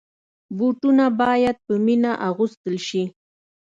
بوټونه 0.57 1.05
باید 1.21 1.55
په 1.65 1.73
مینه 1.85 2.11
اغوستل 2.29 2.75
شي. 2.87 3.03